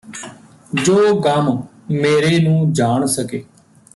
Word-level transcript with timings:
ਜੋ 0.83 1.13
ਗਮ 1.19 1.61
ਮੇਰੇ 1.91 2.39
ਨੂੰ 2.39 2.73
ਜਾਣ 2.73 3.05
ਸਕੇ 3.05 3.43